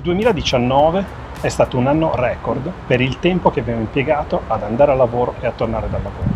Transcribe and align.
Il 0.00 0.06
2019 0.06 1.04
è 1.42 1.48
stato 1.50 1.76
un 1.76 1.86
anno 1.86 2.14
record 2.14 2.72
per 2.86 3.02
il 3.02 3.18
tempo 3.18 3.50
che 3.50 3.60
abbiamo 3.60 3.80
impiegato 3.80 4.40
ad 4.46 4.62
andare 4.62 4.92
al 4.92 4.96
lavoro 4.96 5.34
e 5.40 5.46
a 5.46 5.50
tornare 5.50 5.90
dal 5.90 6.00
lavoro. 6.02 6.28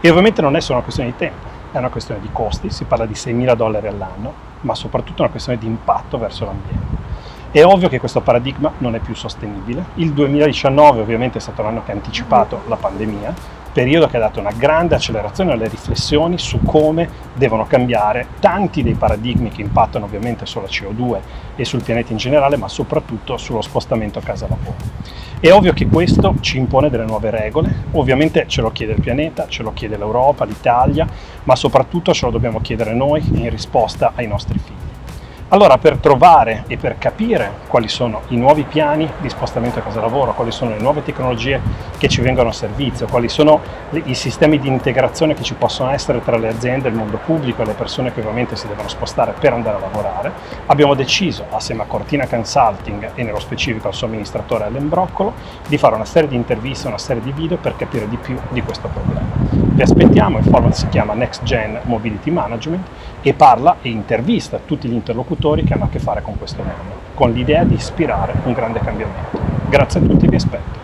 E 0.00 0.10
ovviamente 0.10 0.42
non 0.42 0.56
è 0.56 0.60
solo 0.60 0.78
una 0.78 0.82
questione 0.82 1.10
di 1.10 1.16
tempo, 1.16 1.46
è 1.70 1.78
una 1.78 1.88
questione 1.88 2.20
di 2.20 2.28
costi, 2.32 2.68
si 2.70 2.82
parla 2.82 3.06
di 3.06 3.12
6.000 3.12 3.54
dollari 3.54 3.86
all'anno, 3.86 4.32
ma 4.62 4.74
soprattutto 4.74 5.22
una 5.22 5.30
questione 5.30 5.56
di 5.56 5.66
impatto 5.66 6.18
verso 6.18 6.46
l'ambiente. 6.46 6.96
È 7.52 7.64
ovvio 7.64 7.88
che 7.88 8.00
questo 8.00 8.22
paradigma 8.22 8.72
non 8.78 8.96
è 8.96 8.98
più 8.98 9.14
sostenibile. 9.14 9.84
Il 9.94 10.12
2019 10.12 11.00
ovviamente 11.00 11.38
è 11.38 11.40
stato 11.40 11.62
l'anno 11.62 11.84
che 11.84 11.92
ha 11.92 11.94
anticipato 11.94 12.62
la 12.66 12.74
pandemia, 12.74 13.34
periodo 13.72 14.06
che 14.06 14.16
ha 14.16 14.20
dato 14.20 14.40
una 14.40 14.52
grande 14.52 14.94
accelerazione 14.94 15.52
alle 15.52 15.68
riflessioni 15.68 16.38
su 16.38 16.60
come 16.62 17.08
devono 17.34 17.66
cambiare 17.66 18.26
tanti 18.40 18.82
dei 18.82 18.94
paradigmi 18.94 19.50
che 19.50 19.62
impattano 19.62 20.04
ovviamente 20.04 20.46
sulla 20.46 20.66
CO2 20.66 21.18
e 21.56 21.64
sul 21.64 21.82
pianeta 21.82 22.12
in 22.12 22.18
generale, 22.18 22.56
ma 22.56 22.68
soprattutto 22.68 23.36
sullo 23.36 23.60
spostamento 23.60 24.18
a 24.18 24.22
casa 24.22 24.46
lavoro. 24.48 24.76
È 25.40 25.52
ovvio 25.52 25.72
che 25.72 25.86
questo 25.86 26.34
ci 26.40 26.58
impone 26.58 26.90
delle 26.90 27.04
nuove 27.04 27.30
regole, 27.30 27.84
ovviamente 27.92 28.46
ce 28.48 28.60
lo 28.60 28.72
chiede 28.72 28.94
il 28.94 29.00
pianeta, 29.00 29.46
ce 29.46 29.62
lo 29.62 29.72
chiede 29.72 29.96
l'Europa, 29.96 30.44
l'Italia, 30.44 31.06
ma 31.44 31.54
soprattutto 31.54 32.12
ce 32.12 32.26
lo 32.26 32.32
dobbiamo 32.32 32.60
chiedere 32.60 32.92
noi 32.92 33.22
in 33.34 33.48
risposta 33.48 34.12
ai 34.16 34.26
nostri 34.26 34.58
figli. 34.58 34.77
Allora, 35.50 35.78
per 35.78 35.96
trovare 35.96 36.64
e 36.66 36.76
per 36.76 36.98
capire 36.98 37.50
quali 37.68 37.88
sono 37.88 38.20
i 38.28 38.36
nuovi 38.36 38.64
piani 38.64 39.10
di 39.18 39.30
spostamento 39.30 39.78
a 39.78 39.82
casa 39.82 39.98
lavoro, 39.98 40.34
quali 40.34 40.50
sono 40.50 40.72
le 40.72 40.78
nuove 40.78 41.02
tecnologie 41.02 41.58
che 41.96 42.06
ci 42.06 42.20
vengono 42.20 42.50
a 42.50 42.52
servizio, 42.52 43.06
quali 43.06 43.30
sono 43.30 43.58
i 43.92 44.14
sistemi 44.14 44.58
di 44.58 44.68
integrazione 44.68 45.32
che 45.32 45.42
ci 45.42 45.54
possono 45.54 45.90
essere 45.90 46.22
tra 46.22 46.36
le 46.36 46.48
aziende, 46.48 46.88
il 46.88 46.94
mondo 46.94 47.18
pubblico 47.24 47.62
e 47.62 47.64
le 47.64 47.72
persone 47.72 48.12
che 48.12 48.20
ovviamente 48.20 48.56
si 48.56 48.66
devono 48.66 48.88
spostare 48.88 49.32
per 49.40 49.54
andare 49.54 49.78
a 49.78 49.80
lavorare, 49.80 50.32
abbiamo 50.66 50.92
deciso, 50.92 51.46
assieme 51.48 51.84
a 51.84 51.86
Cortina 51.86 52.26
Consulting 52.26 53.12
e 53.14 53.22
nello 53.22 53.40
specifico 53.40 53.88
al 53.88 53.94
suo 53.94 54.06
amministratore 54.06 54.66
Ellen 54.66 54.90
Broccolo, 54.90 55.32
di 55.66 55.78
fare 55.78 55.94
una 55.94 56.04
serie 56.04 56.28
di 56.28 56.36
interviste, 56.36 56.88
una 56.88 56.98
serie 56.98 57.22
di 57.22 57.32
video 57.32 57.56
per 57.56 57.74
capire 57.74 58.06
di 58.06 58.18
più 58.18 58.38
di 58.50 58.60
questo 58.60 58.88
problema. 58.88 59.26
Vi 59.50 59.80
aspettiamo, 59.80 60.36
il 60.38 60.44
format 60.44 60.74
si 60.74 60.88
chiama 60.88 61.14
Next 61.14 61.42
Gen 61.44 61.80
Mobility 61.84 62.30
Management 62.30 62.86
e 63.22 63.32
parla 63.32 63.76
e 63.80 63.88
intervista 63.88 64.60
tutti 64.62 64.88
gli 64.88 64.92
interlocutori 64.92 65.36
che 65.64 65.74
hanno 65.74 65.84
a 65.84 65.88
che 65.88 65.98
fare 66.00 66.20
con 66.20 66.36
questo 66.36 66.62
mondo, 66.62 67.00
con 67.14 67.30
l'idea 67.30 67.64
di 67.64 67.74
ispirare 67.74 68.32
un 68.44 68.52
grande 68.52 68.80
cambiamento. 68.80 69.38
Grazie 69.68 70.00
a 70.00 70.02
tutti, 70.02 70.26
vi 70.26 70.36
aspetto. 70.36 70.77